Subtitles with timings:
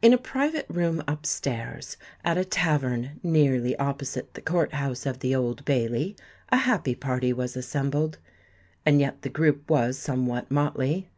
[0.00, 5.18] In a private room up stairs, at a tavern nearly opposite the Court house of
[5.18, 6.14] the Old Bailey,
[6.50, 8.18] a happy party was assembled.
[8.86, 11.10] And yet the group was somewhat motley.